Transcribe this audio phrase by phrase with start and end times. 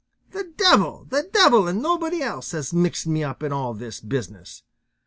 [0.31, 4.63] The devil, the devil and nobody else, has mixed me up in this business!"